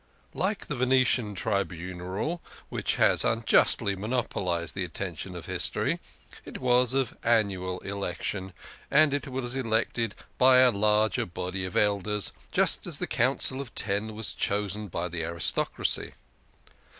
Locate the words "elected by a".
9.55-10.71